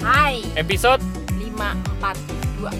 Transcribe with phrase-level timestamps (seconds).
[0.00, 0.40] Hai.
[0.56, 1.00] Episode?
[1.36, 2.72] 542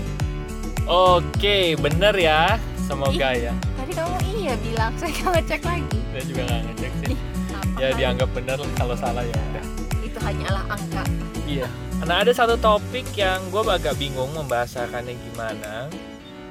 [0.86, 2.56] Oke bener ya.
[2.80, 3.54] Semoga ya.
[3.76, 5.98] Tadi kamu iya bilang Saya nggak ngecek lagi.
[6.10, 7.14] Saya juga gak ngecek sih.
[7.50, 7.96] Apa Ya kan?
[7.96, 9.36] dianggap bener lah kalau salah ya.
[9.36, 9.64] Udah
[10.00, 11.04] Itu hanyalah angka.
[11.46, 11.68] Iya.
[12.02, 15.86] Nah ada satu topik yang gue agak bingung membahasakannya gimana.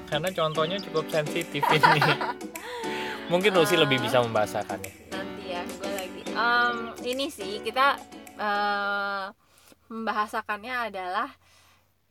[0.08, 2.02] Karena contohnya cukup sensitif ini.
[3.32, 3.84] Mungkin Lucy Ah.
[3.84, 4.92] lebih bisa membahasakannya.
[5.12, 6.22] Nanti ya gue lagi.
[6.26, 8.00] Em, Ini sih kita
[8.40, 9.24] eh,
[9.90, 11.30] Membahasakannya adalah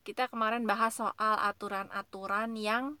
[0.03, 2.99] Kita kemarin bahas soal aturan-aturan yang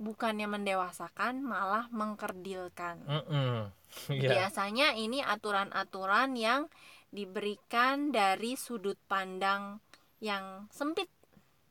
[0.00, 3.04] Bukannya mendewasakan Malah mengkerdilkan.
[4.10, 6.66] Iya Biasanya ini aturan-aturan yang
[7.14, 9.78] diberikan dari sudut pandang
[10.18, 11.06] yang sempit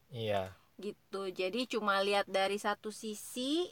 [0.07, 1.29] Iya gitu.
[1.29, 3.69] Jadi cuma lihat dari satu sisi,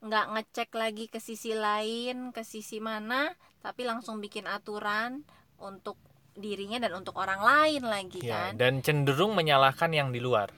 [0.00, 5.22] nggak ngecek lagi ke sisi lain, ke sisi mana, tapi langsung bikin aturan
[5.60, 6.00] untuk
[6.40, 8.50] dirinya dan untuk orang lain lagi Iya, kan.
[8.56, 10.50] Dan cenderung menyalahkan yang di luar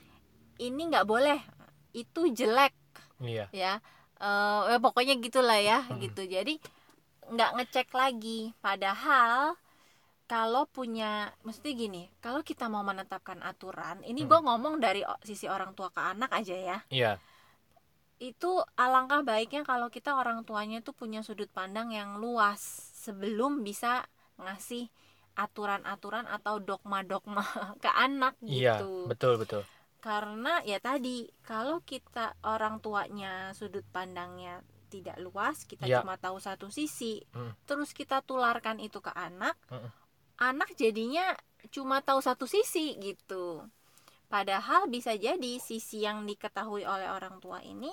[0.57, 1.39] Ini nggak boleh,
[1.93, 2.73] itu jelek
[3.21, 3.73] Iya ya.
[4.71, 5.99] Ya pokoknya gitulah ya Hmm.
[5.99, 6.23] gitu.
[6.23, 6.55] Jadi
[7.27, 8.55] nggak ngecek lagi.
[8.63, 9.59] Padahal
[10.23, 14.29] kalau punya, mesti gini, kalau kita mau menetapkan aturan, ini Hmm.
[14.31, 16.77] gue ngomong dari sisi orang tua ke anak aja ya.
[16.89, 17.11] Iya
[18.23, 22.61] Itu alangkah baiknya kalau kita orang tuanya tuh punya sudut pandang yang luas
[22.95, 24.07] sebelum bisa
[24.39, 24.87] ngasih
[25.33, 27.41] aturan-aturan atau dogma-dogma
[27.83, 29.63] ke anak Iya gitu betul betul
[30.03, 34.59] karena ya tadi kalau kita orang tuanya sudut pandangnya
[34.91, 36.03] tidak luas kita Ya.
[36.03, 37.55] cuma tahu satu sisi Mm.
[37.65, 39.89] terus kita tularkan itu ke anak Mm-mm.
[40.37, 41.33] anak jadinya
[41.71, 43.63] cuma tahu satu sisi gitu
[44.27, 47.89] padahal bisa jadi sisi yang diketahui oleh orang tua ini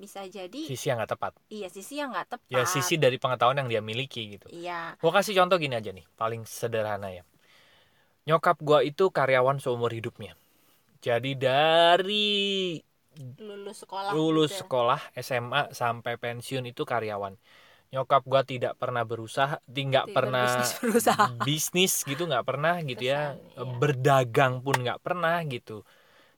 [0.00, 3.60] bisa jadi Sisi yang gak tepat iya sisi yang nggak tepat Ya sisi dari pengetahuan
[3.60, 7.22] yang dia miliki gitu iya Gue kasih contoh gini aja nih, paling sederhana ya.
[8.28, 10.36] Nyokap gua itu karyawan seumur hidupnya.
[11.00, 12.76] Jadi dari
[13.42, 14.60] lulus sekolah lulus gitu ya.
[14.64, 17.34] sekolah SMA sampai pensiun itu karyawan.
[17.90, 23.34] Nyokap gua tidak pernah berusaha, tidak pernah berbisnis berusaha bisnis gitu nggak pernah gitu ya.
[23.34, 23.64] Iya.
[23.66, 25.82] Berdagang pun nggak pernah gitu.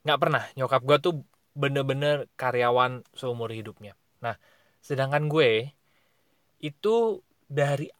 [0.07, 0.43] Nggak pernah.
[0.57, 1.21] Nyokap gua tuh
[1.53, 3.93] bener-bener karyawan seumur hidupnya.
[4.25, 4.37] Nah,
[4.81, 5.73] sedangkan gue
[6.63, 7.21] itu
[7.51, 7.91] dari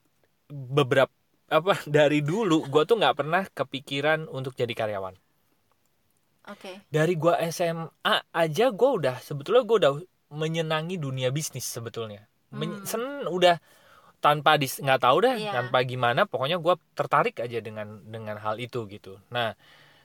[0.49, 1.13] beberapa
[1.53, 5.15] apa dari dulu gue tuh nggak pernah kepikiran untuk jadi karyawan
[6.49, 9.93] oke dari gua SMA aja gue udah sebetulnya gue udah
[10.33, 12.89] menyenangi dunia bisnis sebetulnya Men- Hmm.
[12.89, 13.57] sen udah
[14.23, 15.53] tanpa dis nggak tahu dah Iya.
[15.53, 19.57] tanpa gimana pokoknya gue tertarik aja dengan dengan hal itu gitu nah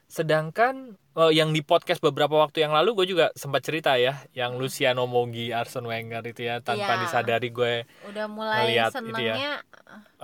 [0.08, 4.56] sedangkan oh, yang di podcast beberapa waktu yang lalu gue juga sempat cerita ya yang
[4.56, 7.02] Luciano Mogi Arsene Wenger itu ya tanpa Iya.
[7.04, 9.36] disadari gue udah mulai Ngeliat itu ya.
[9.36, 9.52] senengnya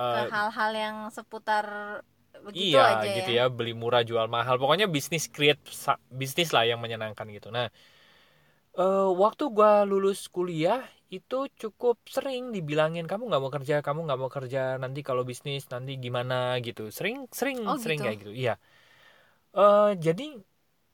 [0.00, 1.66] eh, hal-hal yang seputar
[2.44, 3.44] begitu iya aja gitu ya.
[3.44, 5.60] ya beli murah jual mahal pokoknya bisnis create
[6.08, 7.68] bisnis lah yang menyenangkan gitu nah
[8.78, 10.80] eh, waktu gua lulus kuliah
[11.12, 15.62] itu cukup sering dibilangin kamu nggak mau kerja kamu nggak mau kerja nanti kalau bisnis
[15.70, 18.04] nanti gimana gitu sering sering Oh, sering gitu?
[18.04, 18.54] kayak gitu iya
[19.54, 20.24] Eh jadi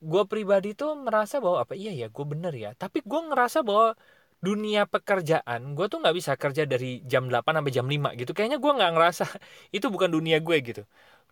[0.00, 2.70] gue pribadi tuh merasa bahwa apa iya ya gue bener ya.
[2.76, 3.96] Tapi gue ngerasa bahwa
[4.40, 8.30] dunia pekerjaan gue tuh nggak bisa kerja dari jam 8 sampai jam 5 gitu.
[8.36, 9.24] Kayaknya gue nggak ngerasa
[9.76, 10.82] itu bukan dunia gue gitu.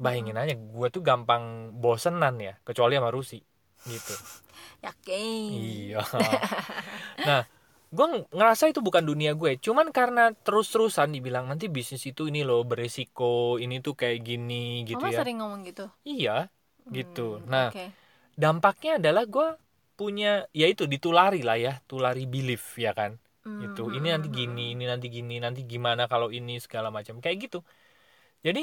[0.01, 3.41] Bayangin aja gue tuh gampang bosenan ya kecuali sama Rusi
[3.89, 4.15] gitu.
[4.85, 5.51] Yakin.
[5.53, 6.03] iya.
[7.29, 7.43] Nah
[7.89, 8.07] gue
[8.37, 13.57] ngerasa itu bukan dunia gue cuman karena terus-terusan dibilang nanti bisnis itu ini loh beresiko
[13.57, 15.25] ini tuh kayak gini gitu Mama ya.
[15.25, 15.89] sering ngomong gitu.
[16.05, 16.53] iya
[16.97, 17.21] gitu.
[17.21, 17.85] Hmm, Nah, oke.
[18.45, 19.49] dampaknya adalah gue
[19.99, 23.13] punya ya itu ditulari lah ya tulari belief ya kan
[23.45, 26.89] Hmm, itu hmm, ini nanti hmm, gini ini nanti gini nanti gimana kalau ini segala
[26.95, 27.59] macam kayak gitu
[28.47, 28.61] jadi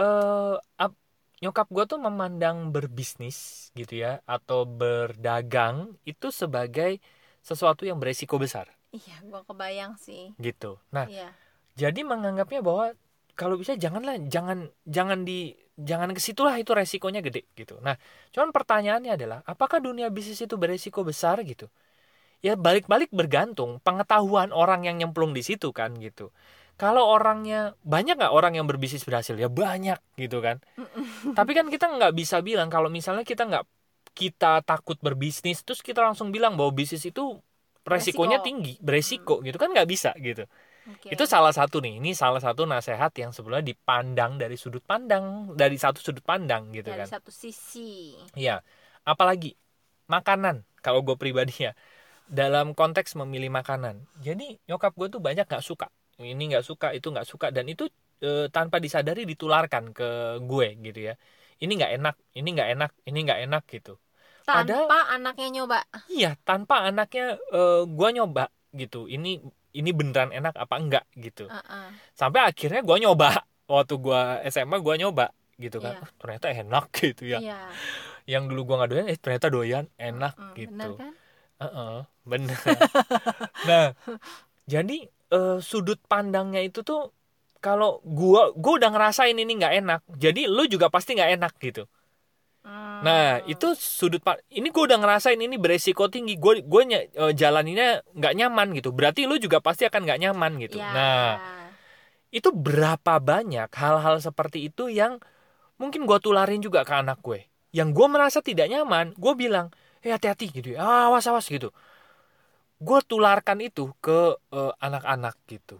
[0.00, 0.54] eh
[0.84, 1.00] ap-
[1.42, 3.38] nyokap gue tuh memandang berbisnis
[3.78, 5.76] gitu ya atau berdagang
[6.10, 7.00] itu sebagai
[7.48, 10.22] sesuatu yang beresiko besar Iya, gua kebayang sih.
[10.46, 11.28] gitu nah Iya.
[11.82, 12.86] jadi menganggapnya bahwa
[13.38, 14.58] kalau bisa janganlah jangan
[14.96, 17.80] jangan di jangan ke situ lah itu resikonya gede gitu.
[17.80, 17.96] Nah,
[18.30, 21.68] cuman pertanyaannya adalah apakah dunia bisnis itu beresiko besar gitu?
[22.40, 26.32] Ya balik-balik bergantung pengetahuan orang yang nyemplung di situ kan gitu.
[26.80, 30.64] Kalau orangnya banyak nggak orang yang berbisnis berhasil ya banyak gitu kan.
[31.36, 33.64] Tapi kan kita nggak bisa bilang kalau misalnya kita nggak
[34.16, 37.38] kita takut berbisnis terus kita langsung bilang bahwa bisnis itu
[37.86, 38.46] resikonya Resiko.
[38.46, 40.44] tinggi beresiko gitu kan nggak bisa gitu
[40.88, 41.12] Oke.
[41.12, 45.76] itu salah satu nih ini salah satu nasehat yang sebenarnya dipandang dari sudut pandang dari
[45.76, 47.20] satu sudut pandang gitu dari kan.
[47.20, 48.16] satu sisi.
[48.32, 48.64] iya
[49.04, 49.52] apalagi
[50.08, 51.72] makanan kalau gue pribadi ya.
[52.30, 55.90] Dalam konteks memilih makanan jadi nyokap gue tuh banyak nggak suka.
[56.16, 57.90] Ini nggak suka itu nggak suka dan itu
[58.22, 61.14] eh, tanpa disadari ditularkan ke gue gitu ya.
[61.58, 63.98] Ini nggak enak ini nggak enak ini nggak enak gitu.
[64.46, 65.78] Tanpa Padahal- anaknya nyoba.
[66.06, 69.10] Iya tanpa anaknya eh, gua nyoba gitu.
[69.10, 69.42] Ini
[69.74, 71.88] ini beneran enak apa enggak gitu Heeh.
[72.14, 73.30] sampai akhirnya gua nyoba
[73.66, 75.26] waktu gua SMA gua nyoba
[75.60, 76.02] gitu kan Iya.
[76.02, 77.60] "Oh, ternyata enak gitu ya iya
[78.28, 81.12] yang dulu gua nggak doyan eh ternyata doyan enak Mm, gitu benar kan
[81.60, 82.56] Heeh, bener.
[83.68, 83.92] nah,
[84.64, 84.96] jadi
[85.28, 87.12] eh, sudut pandangnya itu tuh
[87.60, 91.84] kalau gua gua udah ngerasain ini nggak enak, jadi lu juga pasti nggak enak gitu.
[92.60, 93.00] Hmm.
[93.00, 97.32] Nah, itu sudut pa- ini gua udah ngerasain ini beresiko tinggi, gua gua ny- eh,
[97.32, 98.92] jalaninnya nggak nyaman gitu.
[98.92, 100.76] Berarti lu juga pasti akan nggak nyaman gitu.
[100.76, 100.92] Ya.
[100.92, 101.32] Nah,
[102.28, 105.16] itu berapa banyak hal-hal seperti itu yang
[105.80, 107.48] mungkin gua tularin juga ke anak gue.
[107.72, 109.72] Yang gua merasa tidak nyaman, gue bilang,
[110.04, 111.72] eh hati-hati gitu ya, "Ah, awas awas gitu.
[112.80, 115.76] Gue tularkan itu ke eh, anak-anak gitu.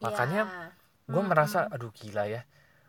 [0.00, 0.68] Makanya Ya.
[1.08, 2.44] gue Mm, merasa, aduh gila ya.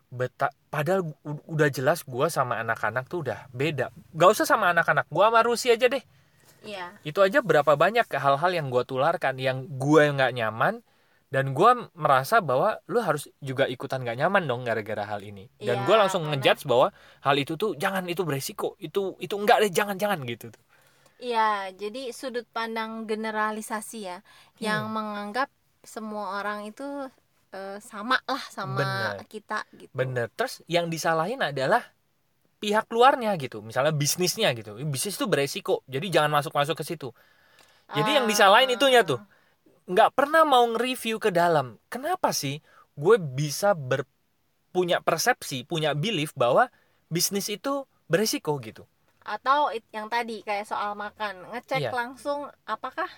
[0.10, 1.06] Beta, padahal
[1.46, 3.94] udah jelas gue sama anak-anak tuh udah beda.
[4.18, 6.02] Gak usah sama anak-anak, gue sama Rusi aja deh.
[6.66, 6.98] Iya.
[7.06, 10.82] Itu aja berapa banyak hal-hal yang gue tularkan, yang gue nggak nyaman,
[11.30, 15.46] dan gue merasa bahwa lu harus juga ikutan gak nyaman dong gara-gara hal ini.
[15.62, 16.90] Dan Iya, gue langsung karena- ngejudge bahwa
[17.22, 20.64] hal itu tuh jangan itu beresiko, itu itu enggak deh jangan-jangan gitu tuh.
[21.22, 24.18] Iya, jadi sudut pandang generalisasi ya,
[24.58, 24.94] yang Iya.
[24.96, 25.50] menganggap
[25.86, 26.84] semua orang itu
[27.54, 29.26] eh, sama lah sama Bener.
[29.26, 29.94] kita gitu.
[29.94, 30.28] Bener.
[30.38, 31.82] Terus yang disalahin adalah
[32.60, 34.76] pihak luarnya gitu, misalnya bisnisnya gitu.
[34.84, 37.10] Bisnis itu beresiko, jadi jangan masuk-masuk ke situ.
[37.90, 39.22] Jadi yang disalahin itunya tuh.
[39.90, 41.82] nggak pernah mau nge-review ke dalam.
[41.90, 42.62] Kenapa sih
[42.94, 44.06] gue bisa ber,
[44.70, 46.70] punya persepsi, punya belief bahwa
[47.10, 48.86] bisnis itu beresiko gitu.
[49.26, 51.92] Atau it- yang tadi kayak soal makan, ngecek Iya.
[51.94, 53.10] langsung apakah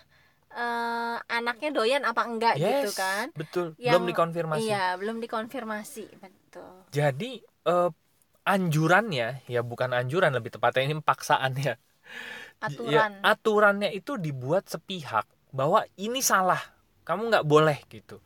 [0.57, 3.25] eh, anaknya doyan apa enggak gitu kan?
[3.39, 3.73] betul.
[3.79, 4.61] Yang- Belum dikonfirmasi.
[4.67, 6.71] Iya, belum dikonfirmasi, betul.
[6.91, 7.89] Jadi eh,
[8.53, 11.75] anjurannya ya bukan anjuran lebih tepatnya ini paksaan ya.
[12.61, 13.11] Aturan.
[13.13, 16.61] Ya, aturannya itu dibuat sepihak bahwa ini salah,
[17.07, 18.17] kamu nggak boleh gitu.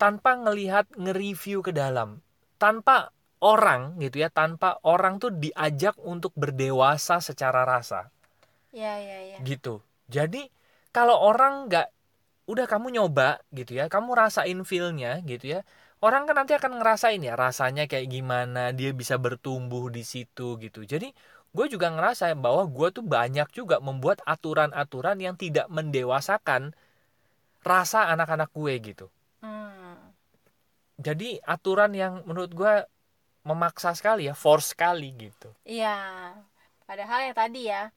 [0.00, 2.20] Tanpa ngelihat nge-review ke dalam,
[2.58, 3.10] tanpa
[3.42, 8.10] orang gitu ya, tanpa orang tuh diajak untuk berdewasa secara rasa
[8.72, 9.40] Iya, iya, iya.
[9.42, 9.80] gitu.
[10.08, 10.48] Jadi
[10.92, 11.88] kalau orang nggak
[12.46, 15.60] udah kamu nyoba gitu ya, kamu rasain feel-nya gitu ya.
[16.02, 20.82] Orang kan nanti akan ngerasain ya rasanya kayak gimana, dia bisa bertumbuh di situ gitu.
[20.82, 21.14] Jadi
[21.52, 26.74] gue juga ngerasa bahwa gue tuh banyak juga membuat aturan-aturan yang tidak mendewasakan
[27.62, 29.06] rasa anak-anak gue gitu.
[29.40, 29.94] Hmm.
[30.98, 32.74] Jadi aturan yang menurut gue
[33.46, 35.54] memaksa sekali ya, force sekali gitu.
[35.62, 36.34] Iya.
[36.82, 37.94] Padahal yang tadi ya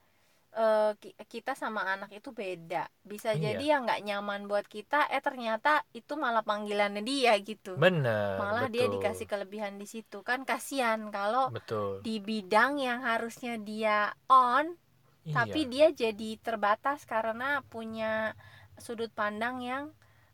[0.56, 2.88] eh, ki- kita sama anak itu beda.
[3.04, 3.52] Bisa Iya.
[3.52, 7.76] jadi yang nggak nyaman buat kita, eh ternyata itu malah panggilannya dia gitu.
[7.76, 8.40] Bener.
[8.40, 8.94] Malah dia betul.
[9.00, 12.00] dikasih kelebihan di situ kan kasihan kalau Betul.
[12.08, 14.66] di bidang yang harusnya dia on,
[15.36, 15.72] tapi Iya.
[15.92, 18.32] dia jadi terbatas karena punya
[18.80, 19.84] sudut pandang yang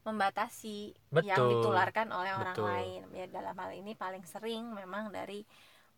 [0.01, 1.62] membatasi yang Betul.
[1.62, 2.65] ditularkan oleh orang Betul.
[2.69, 3.01] lain.
[3.13, 5.45] Ya dalam hal ini paling sering memang dari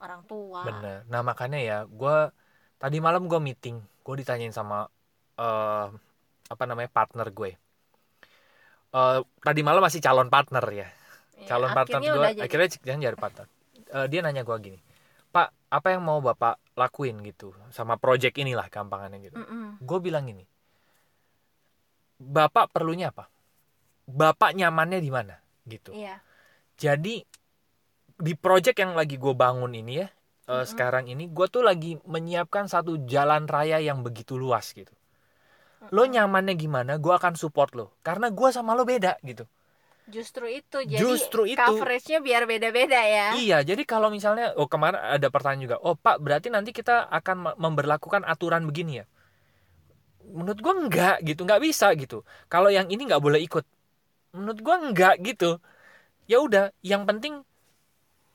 [0.03, 0.63] orang tua.
[0.67, 1.07] Bener.
[1.07, 2.15] Nah makanya ya, gue
[2.81, 4.85] tadi malam gue meeting, gue ditanyain sama
[5.39, 5.87] eh
[6.51, 7.51] apa namanya partner gue.
[8.93, 10.87] Eh tadi malam masih calon partner ya,
[11.39, 12.25] Ya, calon partner gue.
[12.35, 12.39] jadi.
[12.45, 13.45] Akhirnya jangan jadi partner.
[13.93, 14.79] Eh, dia nanya gue gini,
[15.33, 19.37] Pak, apa yang mau bapak lakuin gitu sama project inilah gampangannya gitu.
[19.37, 19.81] Mm-mm.
[19.81, 20.45] Gue bilang gini,
[22.21, 23.29] bapak perlunya apa?
[24.03, 25.95] Bapak nyamannya di mana gitu.
[25.95, 26.19] Iya.
[26.75, 27.23] Jadi
[28.13, 30.07] di project yang lagi gue bangun ini ya
[30.51, 30.67] eh, Mm-mm.
[30.71, 34.93] sekarang ini gue tuh lagi menyiapkan satu jalan raya yang begitu luas gitu.
[35.95, 36.93] Lo nyamannya gimana?
[37.03, 39.43] Gue akan support lo karena gue sama lo beda gitu.
[40.13, 40.77] Justru itu.
[40.93, 41.75] Jadi Justru itu.
[41.77, 43.29] coveragenya biar beda-beda ya.
[43.39, 47.35] Iya, jadi kalau misalnya oh kemarin ada pertanyaan juga, oh Pak berarti nanti kita akan
[47.43, 49.05] me- memberlakukan aturan begini ya?
[50.23, 52.23] Menurut gue enggak gitu, nggak bisa gitu.
[52.47, 53.63] Kalau yang ini nggak boleh ikut,
[54.35, 55.59] menurut gue enggak gitu.
[56.31, 57.43] Ya udah, yang penting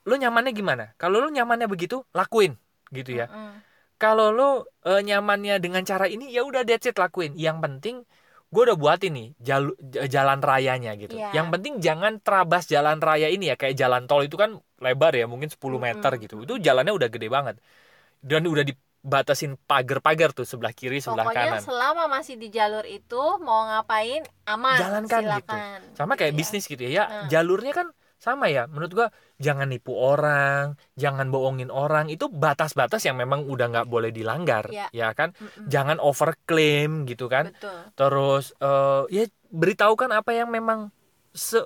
[0.08, 0.84] lo nyamannya gimana?
[0.96, 2.56] Kalau lo nyamannya begitu, lakuin
[2.88, 3.28] gitu ya.
[3.28, 3.60] Mm-mm.
[3.94, 4.48] Kalau lo
[4.82, 7.36] eh, nyamannya dengan cara ini, ya udah that's it lakuin.
[7.36, 7.96] Yang penting
[8.48, 9.76] gue udah buat ini jalu-
[10.08, 11.20] jalan rayanya gitu.
[11.20, 11.36] Iya.
[11.36, 15.28] Yang penting jangan terabas jalan raya ini ya kayak jalan tol itu kan lebar ya
[15.28, 16.24] mungkin 10 meter Mm-mm.
[16.24, 16.34] gitu.
[16.48, 17.60] Itu jalannya udah gede banget.
[18.18, 21.62] Dan udah dibatasin pagar-pagar tuh sebelah kiri sebelah Pokoknya kanan.
[21.62, 25.26] selama masih di jalur itu mau ngapain aman Jalankan gitu.
[25.28, 25.78] silakan.
[25.92, 26.40] Sama kayak Gitu ya.
[26.40, 26.90] bisnis gitu ya.
[26.90, 27.26] Ya Nah.
[27.28, 27.86] jalurnya kan
[28.18, 28.66] sama ya.
[28.66, 29.08] Menurut gua
[29.38, 32.10] jangan nipu orang, jangan bohongin orang.
[32.10, 34.90] Itu batas-batas yang memang udah nggak boleh dilanggar, Iya.
[34.90, 35.32] ya kan?
[35.32, 35.70] Mm-mm.
[35.70, 37.54] Jangan overclaim gitu kan.
[37.54, 37.78] Betul.
[37.94, 40.90] terus eh ya beritahukan apa yang memang
[41.32, 41.62] se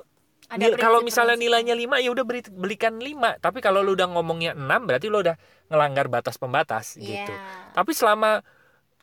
[0.46, 1.48] Ada kalau misalnya prinsip.
[1.48, 5.18] nilainya 5 ya udah beri- belikan 5 tapi kalau lu udah ngomongnya 6 berarti lu
[5.18, 5.32] udah
[5.66, 7.24] ngelanggar batas pembatas Iya.
[7.24, 7.32] gitu
[7.72, 8.44] tapi selama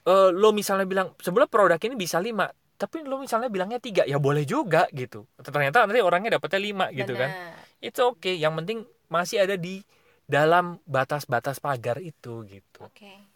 [0.06, 4.16] eh, lo misalnya bilang sebelah produk ini bisa 5 tapi lo misalnya bilangnya tiga ya
[4.16, 5.28] boleh juga gitu.
[5.36, 7.30] Ternyata nanti orangnya dapetnya 5 gitu kan.
[7.84, 9.84] Itu oke yang penting masih ada di
[10.24, 12.80] dalam batas-batas pagar itu gitu.
[12.88, 13.28] Oke.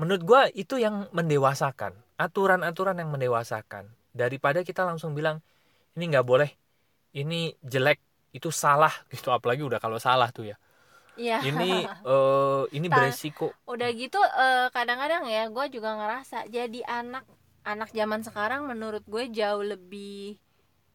[0.00, 3.92] menurut gua itu yang mendewasakan aturan-aturan yang mendewasakan.
[4.16, 5.44] Daripada kita langsung bilang
[5.94, 6.48] ini nggak boleh
[7.12, 8.00] ini jelek
[8.32, 9.28] itu salah gitu.
[9.28, 10.56] Apalagi udah kalau salah tuh ya.
[11.12, 11.44] Iya.
[11.44, 13.52] ini eh, ini beresiko.
[13.68, 17.28] Udah gitu eh, kadang-kadang ya gue juga ngerasa jadi anak
[17.62, 20.36] anak zaman sekarang menurut gue jauh lebih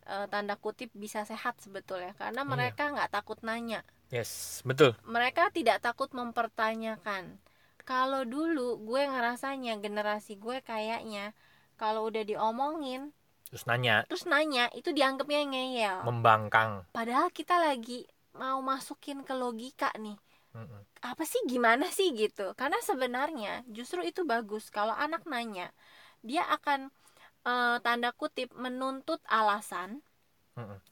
[0.07, 2.49] eh, tanda kutip bisa sehat sebetulnya karena Iya.
[2.49, 3.83] mereka nggak takut nanya.
[4.07, 7.39] yes betul Mereka tidak takut mempertanyakan.
[7.83, 11.31] Kalau dulu gue ngerasanya generasi gue kayaknya
[11.75, 13.11] kalau udah diomongin
[13.47, 15.97] terus nanya terus nanya itu dianggapnya ngeyel.
[16.03, 18.03] membangkang Padahal kita lagi
[18.35, 20.19] mau masukin ke logika nih.
[21.05, 25.69] Apa sih gimana sih gitu karena sebenarnya justru itu bagus kalau anak nanya
[26.23, 26.89] dia akan
[27.45, 30.01] eh, tanda kutip menuntut alasan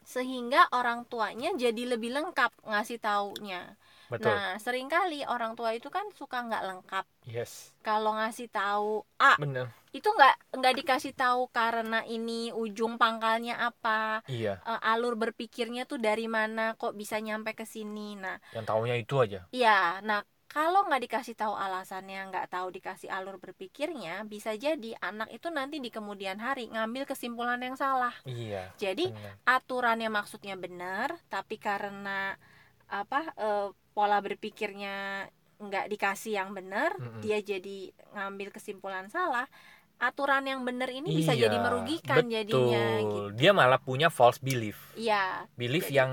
[0.05, 3.73] sehingga orang tuanya jadi lebih lengkap ngasih taunya.
[4.05, 4.29] Betul.
[4.29, 7.05] Nah sering kali orang tua itu kan suka nggak lengkap.
[7.25, 7.73] Yes.
[7.81, 9.73] Kalau ngasih tahu A bener.
[9.89, 14.61] itu nggak nggak dikasih tahu karena ini ujung pangkalnya apa iya.
[14.61, 18.13] eh, alur berpikirnya tuh dari mana kok bisa nyampe ke sini.
[18.21, 19.49] Nah yang taunya itu aja.
[19.49, 20.21] Iya, nah
[20.55, 25.83] kalau nggak dikasih tahu alasannya, nggak tahu dikasih alur berpikirnya, bisa jadi anak itu nanti
[25.83, 28.15] di kemudian hari ngambil kesimpulan yang salah.
[28.23, 29.35] iya Jadi bener.
[29.43, 32.39] aturannya maksudnya benar, tapi karena
[32.87, 37.19] apa eh, pola berpikirnya nggak dikasih yang benar, Mm-mm.
[37.19, 39.51] dia jadi ngambil kesimpulan salah.
[39.95, 42.83] Aturan yang benar ini bisa Iya, jadi merugikan jadinya.
[42.95, 43.03] betul.
[43.03, 43.21] Gitu.
[43.39, 46.11] dia malah punya false belief Iya, belief Jadi- yang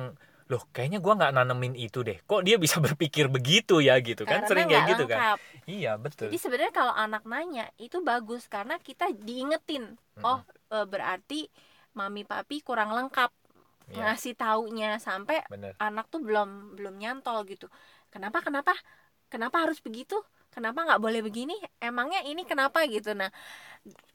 [0.53, 4.45] loh kayaknya gua nggak nanemin itu deh kok dia bisa berpikir begitu ya gitu kan
[4.45, 5.21] karena sering kayak gitu kan
[5.65, 9.99] iya betul Jadi sebenarnya kalau anak nanya itu bagus karena kita diingetin.
[10.17, 10.25] Mm-mm.
[10.25, 10.39] Oh,
[10.71, 11.41] e, berarti
[11.99, 13.31] mami papi kurang lengkap
[13.93, 17.67] Iya, ngasih taunya sampai bener anak tuh belum belum nyantol gitu.
[18.09, 18.73] Kenapa kenapa?
[19.33, 20.17] Kenapa harus begitu?
[20.55, 21.57] Kenapa nggak boleh begini?
[21.81, 23.17] Emangnya ini kenapa gitu?
[23.17, 23.33] Nah,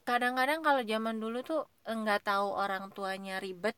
[0.08, 3.76] kadang-kadang kalau zaman dulu tuh nggak tahu orang tuanya ribet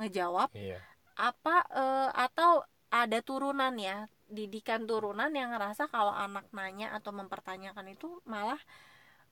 [0.00, 0.80] ngejawab iya
[1.16, 7.94] apa eh, atau ada turunan ya didikan turunan yang ngerasa kalau anak nanya atau mempertanyakan
[7.94, 8.58] itu malah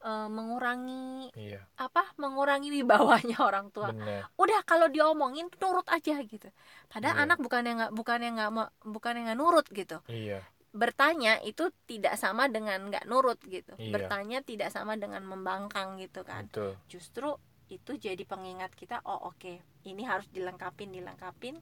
[0.00, 1.61] eh, mengurangi iya.
[1.76, 3.93] apa mengurangi wibawanya orang tua.
[3.93, 4.26] Bener.
[4.41, 6.49] Udah kalau diomongin nurut aja gitu.
[6.88, 7.25] Padahal Iya.
[7.29, 8.53] anak bukan yang nggak bukan yang nggak
[8.87, 9.99] bukan yang nggak nurut gitu.
[10.09, 10.41] Iya.
[10.75, 13.76] Bertanya itu tidak sama dengan nggak nurut gitu.
[13.79, 13.93] Iya.
[13.95, 16.49] bertanya tidak sama dengan membangkang gitu kan.
[16.49, 16.75] Betul.
[16.88, 17.37] Justru
[17.73, 21.56] itu jadi pengingat kita oh oke ini harus dilengkapin dilengkapin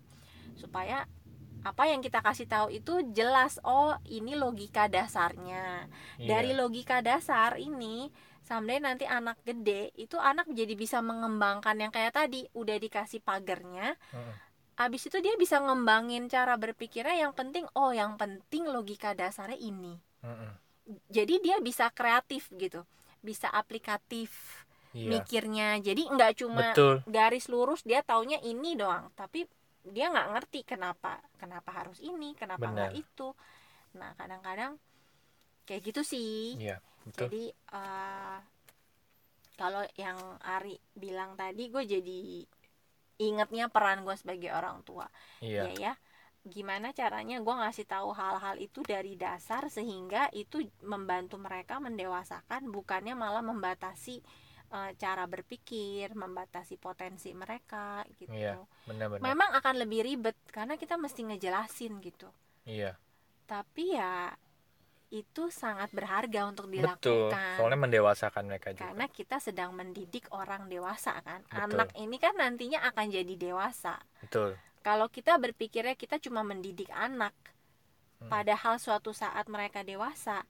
[0.58, 1.06] supaya
[1.62, 5.86] apa yang kita kasih tahu itu jelas oh ini logika dasarnya
[6.18, 6.26] iya.
[6.26, 8.10] dari logika dasar ini
[8.42, 13.94] sampai nanti anak gede itu anak jadi bisa mengembangkan yang kayak tadi udah dikasih pagernya
[14.10, 14.34] Mm-mm.
[14.82, 19.94] abis itu dia bisa ngembangin cara berpikirnya yang penting oh yang penting logika dasarnya ini
[20.26, 20.52] Mm-mm.
[21.14, 22.82] jadi dia bisa kreatif gitu
[23.22, 24.61] bisa aplikatif
[24.96, 25.18] iya.
[25.18, 25.68] mikirnya.
[25.80, 27.04] Jadi nggak cuma betul.
[27.08, 29.12] garis lurus dia taunya ini doang.
[29.12, 29.44] Tapi
[29.82, 33.34] dia nggak ngerti kenapa kenapa harus ini kenapa nggak itu.
[33.98, 34.78] Nah kadang-kadang
[35.66, 36.56] kayak gitu sih.
[36.60, 37.28] Iya betul.
[37.28, 38.38] Jadi eh,
[39.58, 42.20] kalau yang Ari bilang tadi gue jadi
[43.22, 45.06] ingetnya peran gue sebagai orang tua.
[45.42, 45.70] Iya.
[45.70, 45.94] Ya ya.
[46.42, 53.14] Gimana caranya gue ngasih tahu hal-hal itu dari dasar sehingga itu membantu mereka mendewasakan bukannya
[53.14, 54.18] malah membatasi
[54.72, 58.32] eh, cara berpikir membatasi potensi mereka gitu.
[58.32, 58.56] Iya,
[58.88, 62.28] benar-benar memang akan lebih ribet karena kita mesti ngejelasin gitu.
[62.64, 62.96] Iya.
[63.44, 64.32] Tapi ya
[65.12, 67.60] itu sangat berharga untuk betul dilakukan.
[67.60, 68.88] soalnya mendewasakan mereka juga.
[68.88, 71.44] Karena kita sedang mendidik orang dewasa kan.
[71.44, 71.60] Betul.
[71.76, 74.00] anak ini kan nantinya akan jadi dewasa.
[74.24, 74.56] Betul.
[74.80, 77.36] Kalau kita berpikirnya kita cuma mendidik anak
[78.22, 78.30] Hmm.
[78.30, 80.46] padahal suatu saat mereka dewasa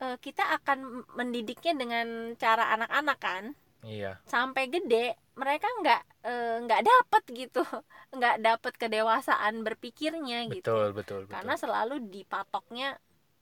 [0.00, 3.44] eh, kita akan mendidiknya dengan cara anak-anak kan?
[3.86, 4.18] Iya.
[4.26, 7.62] Sampai gede mereka nggak eh, nggak dapet gitu.
[8.16, 10.72] Nggak dapet kedewasaan berpikirnya gitu.
[10.72, 11.34] Betul betul betul.
[11.36, 12.96] Karena selalu dipatoknya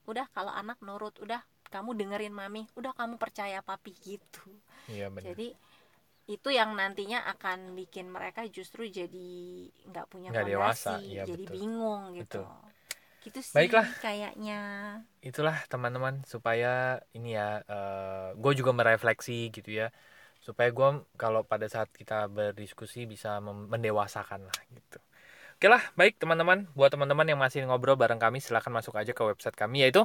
[0.05, 4.43] udah kalau anak nurut udah kamu dengerin mami udah kamu percaya papi gitu.
[4.91, 5.33] Iya benar.
[5.33, 5.49] Jadi
[6.25, 9.29] itu yang nantinya akan bikin mereka justru jadi
[9.93, 11.55] nggak punya Nggak dewasa, iya, jadi betul.
[11.55, 12.41] bingung gitu.
[12.41, 12.74] Betul.
[13.25, 13.89] Gitu sih Baiklah.
[14.05, 14.61] kayaknya.
[15.25, 17.65] Itulah teman-teman supaya ini ya
[18.37, 19.89] gue juga merefleksi gitu ya.
[20.45, 25.01] Supaya gue kalau pada saat kita berdiskusi bisa mendewasakan lah gitu.
[25.57, 26.69] Oke lah baik teman-teman.
[26.77, 30.05] Buat teman-teman yang masih ngobrol bareng kami silahkan masuk aja ke website kami yaitu?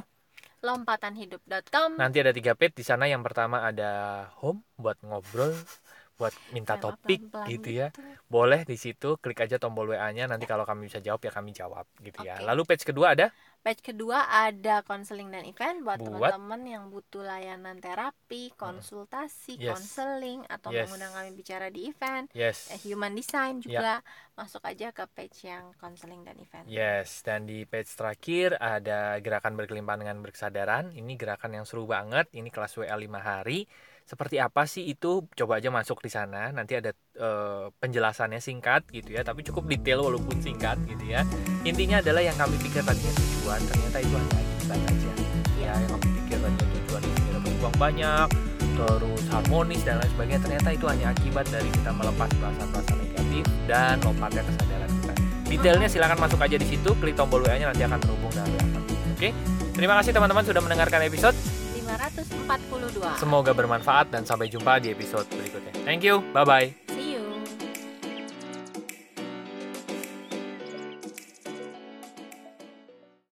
[0.64, 2.80] Lompatanhidup.com nanti ada tiga page.
[2.80, 5.52] Di sana yang pertama ada home buat ngobrol
[6.20, 7.88] buat minta Kayak topik pelan-pelan gitu ya
[8.28, 11.88] boleh di situ klik aja tombol WA-nya nanti kalau kami bisa jawab ya kami jawab
[12.04, 12.44] gitu ya Oke.
[12.44, 17.20] lalu page kedua ada Page kedua ada konseling dan event buat Buat- teman-teman yang butuh
[17.20, 19.76] layanan terapi, konsultasi, Yes.
[19.76, 20.88] konseling atau Yes.
[20.88, 24.00] mengundang kami bicara di event, yes eh, human design juga
[24.32, 26.64] masuk aja ke page yang konseling dan event.
[26.72, 30.96] Yes, dan di page terakhir ada gerakan berkelimpahan dengan berkesadaran.
[30.96, 32.32] Ini gerakan yang seru banget.
[32.32, 33.68] Ini kelas WA 5 hari.
[34.10, 35.22] Seperti apa sih itu?
[35.38, 36.50] Coba aja masuk di sana.
[36.50, 41.22] Nanti ada eh, penjelasannya singkat gitu ya, tapi cukup detail walaupun singkat gitu ya.
[41.62, 45.10] Intinya adalah yang kami pikir tadinya tujuan, ternyata itu hanya akibat aja.
[45.62, 50.40] Ya, yang kami pikir tadinya tujuan itu dapat uang banyak, terus harmonis dan lain sebagainya.
[50.42, 55.12] Ternyata itu hanya akibat dari kita melepas perasaan-perasaan negatif dan lompatnya kesadaran kita.
[55.46, 58.90] Detailnya silakan masuk aja di situ, klik tombol WA-nya nanti akan terhubung dengan WA kami.
[59.14, 59.30] Oke.
[59.70, 61.38] Terima kasih teman-teman sudah mendengarkan episode.
[62.00, 63.20] 542.
[63.20, 65.84] Semoga bermanfaat dan sampai jumpa di episode berikutnya.
[65.84, 66.24] Thank you.
[66.32, 66.79] Bye bye.